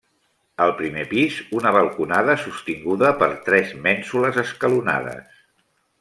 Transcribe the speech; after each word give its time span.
Al 0.63 0.71
primer 0.77 1.01
pis, 1.11 1.35
una 1.57 1.73
balconada 1.75 2.37
sostinguda 2.45 3.11
per 3.21 3.29
tres 3.49 3.75
mènsules 3.87 4.41
escalonades. 4.47 5.37